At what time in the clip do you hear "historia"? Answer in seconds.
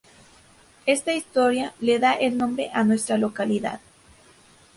1.13-1.75